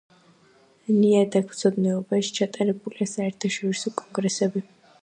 ნიადაგთმცოდნეობაში 1.01 2.35
ჩატარებულია 2.41 3.13
საერთაშორისო 3.13 3.97
კონგრესები. 4.03 4.69